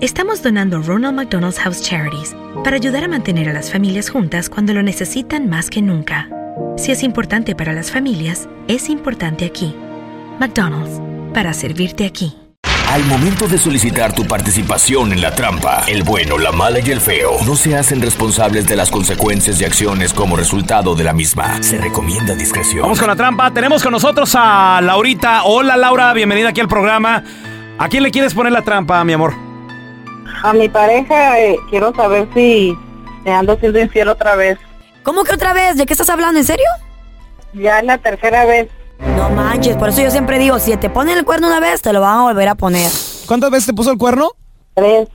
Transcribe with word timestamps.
estamos 0.00 0.42
donando 0.42 0.80
Ronald 0.80 1.14
McDonald's 1.14 1.58
House 1.58 1.82
Charities 1.82 2.34
para 2.64 2.76
ayudar 2.76 3.04
a 3.04 3.08
mantener 3.08 3.48
a 3.48 3.52
las 3.52 3.70
familias 3.70 4.08
juntas 4.08 4.48
cuando 4.48 4.72
lo 4.72 4.82
necesitan 4.82 5.48
más 5.48 5.68
que 5.68 5.82
nunca. 5.82 6.28
Si 6.76 6.90
es 6.90 7.02
importante 7.02 7.54
para 7.54 7.72
las 7.72 7.90
familias, 7.90 8.48
es 8.66 8.88
importante 8.88 9.44
aquí. 9.44 9.74
McDonald's, 10.38 11.00
para 11.34 11.52
servirte 11.52 12.06
aquí. 12.06 12.34
Al 12.88 13.04
momento 13.04 13.46
de 13.46 13.56
solicitar 13.56 14.12
tu 14.12 14.24
participación 14.24 15.12
en 15.12 15.20
la 15.20 15.32
trampa, 15.34 15.84
el 15.86 16.02
bueno, 16.02 16.38
la 16.38 16.50
mala 16.50 16.80
y 16.80 16.90
el 16.90 17.00
feo 17.00 17.36
no 17.46 17.54
se 17.54 17.76
hacen 17.76 18.00
responsables 18.00 18.66
de 18.66 18.74
las 18.74 18.90
consecuencias 18.90 19.60
y 19.60 19.64
acciones 19.64 20.12
como 20.12 20.34
resultado 20.34 20.96
de 20.96 21.04
la 21.04 21.12
misma. 21.12 21.62
Se 21.62 21.78
recomienda 21.78 22.34
discreción. 22.34 22.82
Vamos 22.82 22.98
con 22.98 23.08
la 23.08 23.16
trampa. 23.16 23.52
Tenemos 23.52 23.82
con 23.82 23.92
nosotros 23.92 24.32
a 24.34 24.80
Laurita. 24.82 25.44
Hola 25.44 25.76
Laura, 25.76 26.12
bienvenida 26.14 26.48
aquí 26.48 26.60
al 26.60 26.68
programa. 26.68 27.22
¿A 27.78 27.88
quién 27.88 28.02
le 28.02 28.10
quieres 28.10 28.34
poner 28.34 28.52
la 28.52 28.62
trampa, 28.62 29.04
mi 29.04 29.12
amor? 29.12 29.49
A 30.42 30.52
mi 30.52 30.68
pareja 30.68 31.38
eh, 31.38 31.56
quiero 31.68 31.94
saber 31.94 32.28
si 32.34 32.76
me 33.24 33.32
ando 33.32 33.56
siendo 33.58 33.78
infiel 33.80 34.08
otra 34.08 34.36
vez. 34.36 34.58
¿Cómo 35.02 35.24
que 35.24 35.34
otra 35.34 35.52
vez? 35.52 35.76
¿De 35.76 35.86
qué 35.86 35.92
estás 35.92 36.10
hablando? 36.10 36.38
¿En 36.38 36.44
serio? 36.46 36.66
Ya 37.52 37.78
es 37.80 37.84
la 37.84 37.98
tercera 37.98 38.44
vez. 38.44 38.68
No 39.16 39.30
manches, 39.30 39.76
por 39.76 39.88
eso 39.88 40.02
yo 40.02 40.10
siempre 40.10 40.38
digo, 40.38 40.58
si 40.58 40.76
te 40.76 40.90
ponen 40.90 41.16
el 41.18 41.24
cuerno 41.24 41.46
una 41.46 41.60
vez, 41.60 41.80
te 41.82 41.92
lo 41.92 42.00
van 42.00 42.18
a 42.18 42.22
volver 42.22 42.48
a 42.48 42.54
poner. 42.54 42.90
¿Cuántas 43.26 43.50
veces 43.50 43.66
te 43.66 43.72
puso 43.72 43.90
el 43.90 43.98
cuerno? 43.98 44.32
Tres. 44.74 45.08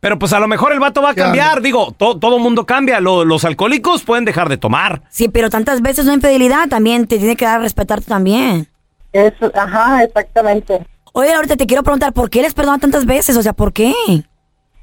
Pero 0.00 0.18
pues 0.18 0.32
a 0.32 0.40
lo 0.40 0.48
mejor 0.48 0.72
el 0.72 0.80
vato 0.80 1.02
va 1.02 1.10
a 1.10 1.14
cambiar. 1.14 1.60
Digo, 1.60 1.92
to- 1.92 2.18
todo 2.18 2.38
mundo 2.38 2.64
cambia. 2.64 3.00
Lo- 3.00 3.24
los 3.24 3.44
alcohólicos 3.44 4.02
pueden 4.02 4.24
dejar 4.24 4.48
de 4.48 4.56
tomar. 4.56 5.02
Sí, 5.10 5.28
pero 5.28 5.50
tantas 5.50 5.82
veces 5.82 6.06
no 6.06 6.12
infidelidad, 6.14 6.68
también 6.68 7.06
te 7.06 7.18
tiene 7.18 7.36
que 7.36 7.44
dar 7.44 7.60
a 7.60 7.62
respetarte 7.62 8.06
también. 8.06 8.66
Es, 9.12 9.32
ajá, 9.54 10.04
exactamente. 10.04 10.86
Oye, 11.12 11.32
ahorita 11.34 11.56
te 11.56 11.66
quiero 11.66 11.82
preguntar, 11.82 12.12
¿por 12.14 12.30
qué 12.30 12.40
les 12.40 12.54
perdonan 12.54 12.80
tantas 12.80 13.04
veces? 13.04 13.36
O 13.36 13.42
sea, 13.42 13.52
¿por 13.52 13.72
qué? 13.74 13.92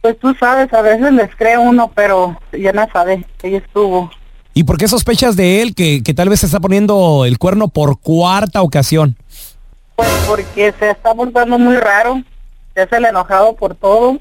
Pues 0.07 0.19
tú 0.19 0.33
sabes, 0.39 0.71
a 0.71 0.81
veces 0.81 1.11
les 1.11 1.35
cree 1.35 1.57
uno, 1.57 1.91
pero 1.93 2.39
ya 2.57 2.71
no 2.71 2.87
sabe. 2.93 3.25
Ella 3.43 3.57
estuvo. 3.57 4.09
¿Y 4.53 4.63
por 4.63 4.77
qué 4.77 4.87
sospechas 4.87 5.35
de 5.35 5.61
él 5.61 5.75
que, 5.75 6.01
que 6.01 6.13
tal 6.13 6.29
vez 6.29 6.39
se 6.39 6.45
está 6.45 6.61
poniendo 6.61 7.25
el 7.25 7.37
cuerno 7.37 7.67
por 7.67 7.99
cuarta 7.99 8.61
ocasión? 8.61 9.17
Pues 9.97 10.09
porque 10.25 10.73
se 10.79 10.91
está 10.91 11.11
volviendo 11.11 11.59
muy 11.59 11.75
raro. 11.75 12.23
Se 12.73 12.83
hace 12.83 12.95
el 12.95 13.03
enojado 13.03 13.57
por 13.57 13.75
todo. 13.75 14.17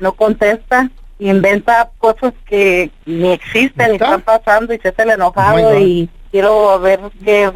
No 0.00 0.12
contesta. 0.14 0.90
Inventa 1.18 1.90
cosas 1.98 2.32
que 2.48 2.90
ni 3.04 3.32
existen, 3.32 3.90
ni 3.90 3.96
están 3.96 4.22
pasando 4.22 4.72
y 4.72 4.78
se 4.78 4.88
hace 4.88 5.02
el 5.02 5.10
enojado 5.10 5.68
God. 5.68 5.80
y 5.80 6.08
quiero 6.30 6.80
ver 6.80 7.00
qué, 7.22 7.52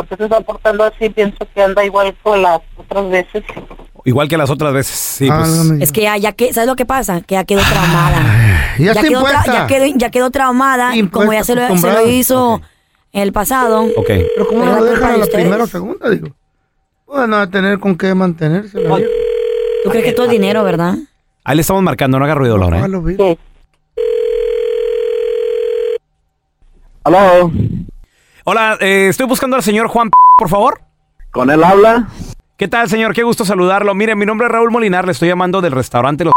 por 0.00 0.08
qué 0.08 0.16
se 0.16 0.24
está 0.24 0.40
portando 0.40 0.84
así. 0.84 1.08
Pienso 1.10 1.38
que 1.54 1.62
anda 1.62 1.84
igual 1.84 2.14
con 2.22 2.40
las 2.42 2.60
otras 2.76 3.08
veces. 3.10 3.44
Igual 4.04 4.28
que 4.28 4.36
las 4.38 4.48
otras 4.50 4.72
veces. 4.72 4.94
Sí, 4.96 5.28
Ah, 5.30 5.38
pues. 5.40 5.50
no 5.50 5.64
me- 5.74 5.84
Es 5.84 5.92
que 5.92 6.02
ya, 6.02 6.16
ya 6.16 6.32
que, 6.32 6.52
¿sabes 6.52 6.68
lo 6.68 6.76
que 6.76 6.86
pasa? 6.86 7.20
Que 7.20 7.34
ya 7.34 7.44
quedó 7.44 7.60
traumada. 7.70 8.22
Ya 8.78 8.92
está 8.92 9.02
quedó, 9.02 9.22
tra- 9.24 9.44
ya, 9.46 9.66
quedó, 9.66 9.84
ya 9.96 10.10
quedó 10.10 10.30
traumada, 10.30 10.92
como 11.10 11.32
ya 11.32 11.44
se 11.44 11.54
lo, 11.54 11.76
se 11.76 11.92
lo 11.92 12.08
hizo 12.08 12.62
en 13.12 13.22
el 13.22 13.32
pasado. 13.32 13.82
Ok. 13.96 14.06
Pero 14.06 14.46
¿cómo 14.48 14.64
no 14.64 14.76
lo 14.78 14.84
dejan 14.84 15.04
a 15.04 15.12
de 15.12 15.18
la 15.18 15.24
ustedes. 15.24 15.44
primera 15.44 15.64
o 15.64 15.66
segunda? 15.66 16.08
Digo. 16.08 16.28
Bueno, 17.06 17.36
a 17.36 17.50
tener 17.50 17.78
con 17.78 17.96
qué 17.96 18.14
mantenerse. 18.14 18.80
la. 18.80 18.96
¿Tú 19.84 19.90
crees 19.90 20.04
que 20.04 20.12
todo 20.12 20.26
es 20.26 20.32
dinero, 20.32 20.62
verdad? 20.64 20.94
Ahí 21.44 21.56
le 21.56 21.62
estamos 21.62 21.82
marcando, 21.82 22.18
no 22.18 22.24
haga 22.24 22.34
ruido, 22.34 22.56
Laura. 22.58 22.82
Ah, 22.82 22.86
¿eh? 22.86 22.88
lo 22.88 23.02
vi. 23.02 23.16
Sí. 23.16 23.38
Aló, 27.04 27.50
Hola, 28.44 28.78
eh, 28.80 29.08
estoy 29.08 29.26
buscando 29.26 29.56
al 29.56 29.62
señor 29.62 29.88
Juan, 29.88 30.10
por 30.38 30.48
favor. 30.48 30.80
¿con 31.30 31.50
él 31.50 31.62
habla? 31.62 32.08
¿Qué 32.56 32.68
tal, 32.68 32.88
señor? 32.88 33.14
Qué 33.14 33.22
gusto 33.22 33.44
saludarlo. 33.44 33.94
Mire, 33.94 34.16
mi 34.16 34.24
nombre 34.24 34.46
es 34.46 34.52
Raúl 34.52 34.70
Molinar, 34.70 35.04
le 35.04 35.12
estoy 35.12 35.28
llamando 35.28 35.60
del 35.60 35.72
restaurante 35.72 36.24
Los 36.24 36.32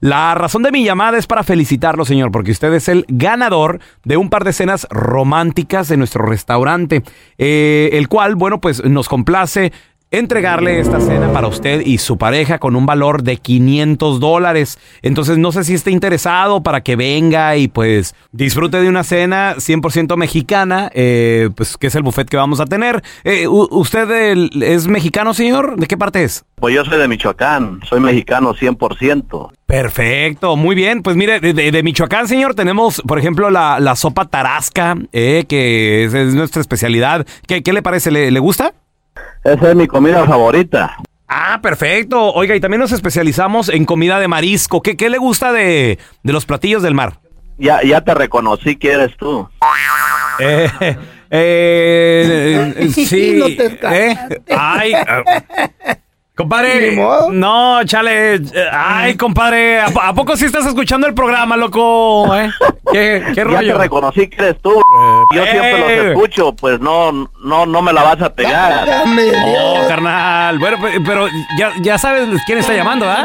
La 0.00 0.34
razón 0.34 0.62
de 0.64 0.72
mi 0.72 0.84
llamada 0.84 1.16
es 1.16 1.26
para 1.26 1.44
felicitarlo, 1.44 2.04
señor, 2.04 2.32
porque 2.32 2.50
usted 2.50 2.72
es 2.74 2.88
el 2.88 3.04
ganador 3.08 3.80
de 4.04 4.16
un 4.16 4.28
par 4.28 4.44
de 4.44 4.52
cenas 4.52 4.88
románticas 4.90 5.88
de 5.88 5.96
nuestro 5.96 6.24
restaurante, 6.26 7.02
eh, 7.38 7.90
el 7.92 8.08
cual, 8.08 8.34
bueno, 8.34 8.60
pues 8.60 8.84
nos 8.84 9.08
complace 9.08 9.72
entregarle 10.10 10.80
esta 10.80 11.00
cena 11.00 11.32
para 11.32 11.48
usted 11.48 11.82
y 11.84 11.98
su 11.98 12.16
pareja 12.16 12.58
con 12.58 12.76
un 12.76 12.86
valor 12.86 13.22
de 13.22 13.36
500 13.36 14.20
dólares. 14.20 14.78
Entonces, 15.02 15.36
no 15.38 15.52
sé 15.52 15.64
si 15.64 15.74
esté 15.74 15.90
interesado 15.90 16.62
para 16.62 16.80
que 16.82 16.96
venga 16.96 17.56
y 17.56 17.68
pues 17.68 18.14
disfrute 18.32 18.80
de 18.80 18.88
una 18.88 19.04
cena 19.04 19.54
100% 19.56 20.16
mexicana, 20.16 20.90
eh, 20.94 21.50
pues 21.54 21.76
que 21.76 21.88
es 21.88 21.94
el 21.94 22.02
buffet 22.02 22.28
que 22.28 22.36
vamos 22.38 22.60
a 22.60 22.64
tener. 22.66 23.02
Eh, 23.24 23.46
¿Usted 23.48 24.10
el- 24.10 24.62
es 24.62 24.86
mexicano, 24.88 25.34
señor? 25.34 25.76
¿De 25.78 25.86
qué 25.86 25.96
parte 25.98 26.24
es? 26.24 26.44
Pues 26.56 26.74
yo 26.74 26.84
soy 26.84 26.98
de 26.98 27.06
Michoacán, 27.06 27.80
soy 27.88 28.00
mexicano 28.00 28.54
100%. 28.54 29.50
Perfecto, 29.66 30.56
muy 30.56 30.74
bien. 30.74 31.02
Pues 31.02 31.16
mire, 31.16 31.38
de, 31.40 31.52
de- 31.52 31.70
de 31.70 31.82
Michoacán, 31.82 32.26
señor, 32.28 32.54
tenemos, 32.54 33.02
por 33.06 33.18
ejemplo, 33.18 33.50
la, 33.50 33.78
la 33.78 33.94
sopa 33.94 34.24
tarasca, 34.24 34.96
eh, 35.12 35.44
que 35.48 36.04
es, 36.04 36.14
es 36.14 36.34
nuestra 36.34 36.60
especialidad. 36.62 37.26
¿Qué, 37.46 37.62
qué 37.62 37.72
le 37.72 37.82
parece? 37.82 38.10
¿Le, 38.10 38.30
le 38.30 38.40
gusta? 38.40 38.72
Esa 39.48 39.70
es 39.70 39.76
mi 39.76 39.86
comida 39.86 40.26
favorita. 40.26 40.96
Ah, 41.26 41.58
perfecto. 41.62 42.32
Oiga, 42.34 42.54
y 42.54 42.60
también 42.60 42.80
nos 42.80 42.92
especializamos 42.92 43.70
en 43.70 43.86
comida 43.86 44.20
de 44.20 44.28
marisco. 44.28 44.82
¿Qué, 44.82 44.96
qué 44.96 45.08
le 45.08 45.16
gusta 45.16 45.52
de, 45.52 45.98
de 46.22 46.32
los 46.32 46.44
platillos 46.44 46.82
del 46.82 46.94
mar? 46.94 47.20
Ya, 47.56 47.82
ya 47.82 48.02
te 48.02 48.14
reconocí 48.14 48.76
que 48.76 48.92
eres 48.92 49.16
tú. 49.16 49.48
Eh, 50.38 50.70
eh, 50.80 52.74
eh, 52.76 52.88
sí. 52.92 53.36
No 53.38 53.46
te 53.46 53.78
eh, 53.90 54.18
Ay. 54.54 54.92
Compadre, 56.38 56.90
Ni 56.92 56.96
modo. 56.96 57.30
no, 57.32 57.82
chale, 57.84 58.36
eh, 58.36 58.40
ay, 58.72 59.16
compadre, 59.16 59.80
¿a, 59.80 59.86
po- 59.88 60.00
a 60.00 60.14
poco 60.14 60.36
sí 60.36 60.44
estás 60.44 60.64
escuchando 60.66 61.08
el 61.08 61.12
programa, 61.12 61.56
loco? 61.56 62.32
¿Eh? 62.36 62.48
¿Qué, 62.92 63.22
qué 63.26 63.34
Ya 63.34 63.34
te 63.34 63.44
rollo? 63.44 63.76
reconocí 63.78 64.28
que 64.28 64.36
eres 64.36 64.56
tú. 64.62 64.80
Yo 65.34 65.42
siempre 65.42 65.70
Eh. 65.94 65.96
los 65.96 66.06
escucho, 66.12 66.52
pues 66.52 66.78
no, 66.78 67.10
no, 67.42 67.66
no 67.66 67.82
me 67.82 67.92
la 67.92 68.04
vas 68.04 68.22
a 68.22 68.32
pegar. 68.32 68.86
Oh, 69.58 69.80
carnal. 69.88 70.60
Bueno, 70.60 70.76
pe- 70.80 71.00
pero 71.04 71.26
ya, 71.58 71.72
ya 71.82 71.98
sabes 71.98 72.28
quién 72.46 72.58
está 72.58 72.72
llamando, 72.72 73.04
¿ah? 73.10 73.24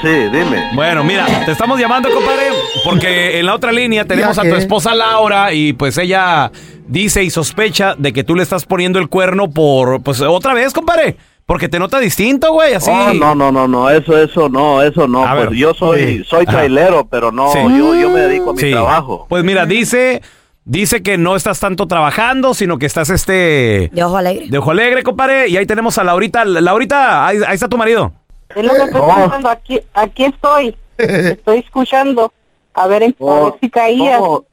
Sí, 0.00 0.08
dime. 0.08 0.70
Bueno, 0.72 1.04
mira, 1.04 1.26
te 1.44 1.52
estamos 1.52 1.78
llamando, 1.78 2.08
compadre, 2.10 2.44
porque 2.86 3.38
en 3.38 3.44
la 3.44 3.54
otra 3.54 3.70
línea 3.70 4.06
tenemos 4.06 4.34
¿Ya 4.36 4.42
a 4.42 4.48
tu 4.48 4.54
esposa 4.54 4.94
Laura 4.94 5.52
y 5.52 5.74
pues 5.74 5.98
ella 5.98 6.50
dice 6.86 7.22
y 7.22 7.28
sospecha 7.28 7.94
de 7.98 8.14
que 8.14 8.24
tú 8.24 8.34
le 8.34 8.42
estás 8.42 8.64
poniendo 8.64 8.98
el 8.98 9.08
cuerno 9.10 9.50
por, 9.50 10.02
pues 10.02 10.22
otra 10.22 10.54
vez, 10.54 10.72
compadre, 10.72 11.16
porque 11.50 11.68
te 11.68 11.80
nota 11.80 11.98
distinto, 11.98 12.52
güey, 12.52 12.74
así. 12.74 12.88
Oh, 12.92 13.12
no, 13.12 13.34
no, 13.34 13.50
no, 13.50 13.66
no, 13.66 13.90
eso, 13.90 14.16
eso 14.16 14.48
no, 14.48 14.80
eso 14.82 15.08
no. 15.08 15.26
A 15.26 15.34
Pues 15.34 15.50
ver. 15.50 15.58
yo 15.58 15.74
soy, 15.74 16.18
Sí. 16.18 16.24
soy 16.24 16.44
Ajá. 16.46 16.58
trailero, 16.58 17.06
pero 17.06 17.32
no, 17.32 17.50
Sí. 17.50 17.58
yo, 17.76 17.92
yo 17.96 18.08
me 18.10 18.20
dedico 18.20 18.50
a 18.50 18.52
mi 18.52 18.60
Sí. 18.60 18.70
trabajo. 18.70 19.26
Pues 19.28 19.42
mira, 19.42 19.66
dice 19.66 20.22
Dice 20.64 21.02
que 21.02 21.18
no 21.18 21.34
estás 21.34 21.58
tanto 21.58 21.88
trabajando, 21.88 22.54
sino 22.54 22.78
que 22.78 22.86
estás 22.86 23.10
este... 23.10 23.90
De 23.92 24.04
ojo 24.04 24.18
alegre. 24.18 24.46
De 24.48 24.58
ojo 24.58 24.70
alegre, 24.70 25.02
compadre. 25.02 25.48
Y 25.48 25.56
ahí 25.56 25.66
tenemos 25.66 25.98
a 25.98 26.04
Laurita. 26.04 26.44
Laurita, 26.44 27.26
ahí, 27.26 27.38
ahí 27.44 27.54
está 27.54 27.66
tu 27.66 27.76
marido. 27.78 28.12
Es 28.54 28.62
lo 28.64 28.74
que 28.74 28.82
estoy 28.82 29.00
pensando, 29.00 29.48
aquí, 29.48 29.80
aquí 29.94 30.24
estoy, 30.26 30.76
estoy 30.98 31.58
escuchando, 31.60 32.32
a 32.74 32.86
ver 32.86 33.02
en 33.02 33.16
ver 33.18 33.54
si 33.60 33.70
caía. 33.70 34.18
¿Cómo? 34.18 34.44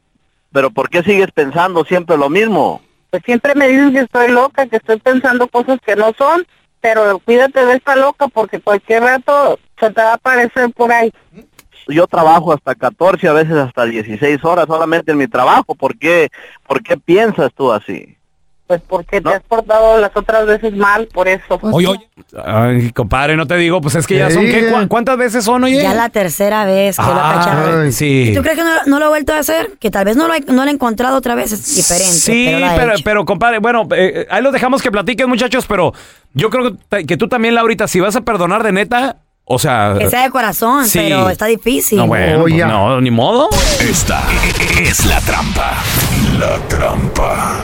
Pero 0.52 0.72
¿por 0.72 0.90
qué 0.90 1.04
sigues 1.04 1.30
pensando 1.32 1.84
siempre 1.84 2.18
lo 2.18 2.30
mismo? 2.30 2.82
Pues 3.12 3.22
siempre 3.24 3.54
me 3.54 3.68
dicen 3.68 3.92
que 3.94 4.00
estoy 4.00 4.30
loca, 4.32 4.66
que 4.66 4.78
estoy 4.78 4.98
pensando 5.00 5.48
cosas 5.50 5.78
que 5.86 5.96
no 5.96 6.14
son, 6.18 6.48
pero 6.82 7.20
cuídate 7.20 7.66
de 7.66 7.76
esta 7.76 7.96
loca 7.96 8.28
porque 8.28 8.60
cualquier 8.60 9.04
rato 9.04 9.60
se 9.80 9.92
te 9.92 10.02
va 10.02 10.12
a 10.12 10.16
aparecer 10.16 10.72
por 10.74 10.92
ahí. 10.92 11.12
Yo 11.88 12.06
trabajo 12.08 12.54
hasta 12.54 12.76
14, 12.76 13.28
a 13.28 13.34
veces 13.34 13.56
hasta 13.56 13.86
16 13.86 14.44
horas 14.44 14.66
solamente 14.68 15.12
en 15.12 15.18
mi 15.18 15.28
trabajo. 15.28 15.74
¿Por 15.74 15.98
qué, 15.98 16.30
por 16.68 16.84
qué 16.84 16.98
piensas 16.98 17.52
tú 17.54 17.72
así? 17.72 18.17
Pues 18.68 18.81
porque 18.86 19.22
te 19.22 19.30
has 19.34 19.42
portado 19.44 19.98
las 19.98 20.12
otras 20.14 20.46
veces 20.46 20.75
mal, 20.75 21.08
por 21.14 21.30
eso. 21.30 21.58
Oye, 21.62 21.88
oye. 21.88 22.10
Ay, 22.46 22.92
compadre, 22.92 23.38
no 23.38 23.48
te 23.48 23.56
digo, 23.56 23.80
pues 23.80 23.96
es 23.96 24.06
que 24.06 24.18
ya 24.18 24.28
¿Qué 24.28 24.34
son, 24.34 24.44
¿qué? 24.44 24.88
¿Cuántas 24.90 25.18
veces 25.18 25.46
son, 25.46 25.64
oye? 25.64 25.81
Ya 25.81 25.94
la 25.94 26.10
tercera 26.10 26.66
vez 26.66 26.98
que 26.98 27.02
lo 27.02 27.12
ha 27.14 27.31
Ah, 27.31 27.36
cachado. 27.36 27.81
Ay. 27.84 27.92
sí. 27.94 28.34
¿Tú 28.36 28.42
crees 28.42 28.58
que 28.58 28.66
no, 28.66 28.72
no 28.86 29.00
lo 29.00 29.06
ha 29.06 29.08
vuelto 29.08 29.31
a 29.31 29.38
hacer? 29.40 29.78
Que 29.80 29.90
tal 29.90 30.04
vez 30.04 30.18
no 30.18 30.28
lo, 30.28 30.34
ha- 30.34 30.40
no 30.48 30.66
lo 30.66 30.69
ha 30.69 30.74
encontrado 30.74 31.16
otra 31.16 31.34
vez, 31.36 31.54
es 31.54 31.75
diferente. 31.78 32.12
Sí, 32.12 32.46
pero, 32.75 32.88
lo 32.94 33.00
pero, 33.06 33.25
compadre, 33.25 33.60
bueno, 33.60 33.88
eh, 33.96 34.28
ahí 34.30 34.44
los 34.44 34.52
dejamos 34.52 34.81
que 34.81 34.92
platiquen, 34.92 35.30
muchachos, 35.30 35.66
pero 35.66 35.94
yo 36.34 36.50
creo 36.50 36.75
que, 36.90 37.06
que 37.06 37.16
tú 37.16 37.30
también, 37.30 37.56
Laurita, 37.56 37.88
si 37.88 38.02
vas 38.02 38.18
a 38.18 38.22
perdonar 38.22 38.64
de 38.64 38.74
neta, 38.74 39.16
o 39.46 39.60
sea... 39.60 39.96
Que 39.98 40.10
sea 40.10 40.24
de 40.24 40.30
corazón, 40.30 40.86
Sí. 40.90 41.00
pero 41.00 41.30
está 41.30 41.46
difícil. 41.46 42.00
No, 42.00 42.08
bueno, 42.08 42.40
Oh, 42.40 42.42
pues 42.42 42.54
no, 42.68 43.00
ni 43.00 43.12
modo. 43.12 43.48
Esta 43.80 44.22
es 44.81 45.06
la 45.06 45.22
trampa. 45.22 45.78
La 46.38 46.58
trampa. 46.68 47.64